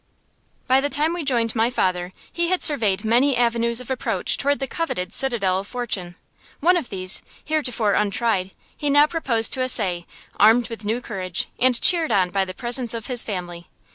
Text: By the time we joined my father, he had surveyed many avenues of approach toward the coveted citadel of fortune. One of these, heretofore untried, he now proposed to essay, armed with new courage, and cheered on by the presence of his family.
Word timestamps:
By 0.65 0.81
the 0.81 0.89
time 0.89 1.13
we 1.13 1.23
joined 1.23 1.53
my 1.55 1.69
father, 1.69 2.11
he 2.33 2.47
had 2.49 2.63
surveyed 2.63 3.05
many 3.05 3.37
avenues 3.37 3.79
of 3.79 3.91
approach 3.91 4.35
toward 4.35 4.57
the 4.57 4.65
coveted 4.65 5.13
citadel 5.13 5.59
of 5.59 5.67
fortune. 5.67 6.15
One 6.59 6.75
of 6.75 6.89
these, 6.89 7.21
heretofore 7.45 7.93
untried, 7.93 8.49
he 8.75 8.89
now 8.89 9.05
proposed 9.05 9.53
to 9.53 9.61
essay, 9.61 10.07
armed 10.39 10.69
with 10.69 10.83
new 10.85 11.01
courage, 11.01 11.49
and 11.59 11.79
cheered 11.79 12.11
on 12.11 12.31
by 12.31 12.45
the 12.45 12.55
presence 12.55 12.95
of 12.95 13.05
his 13.05 13.23
family. 13.23 13.67